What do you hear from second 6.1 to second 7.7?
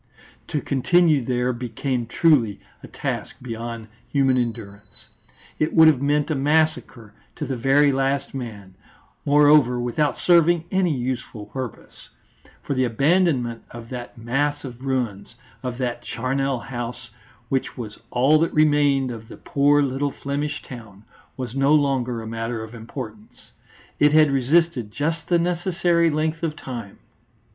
a massacre to the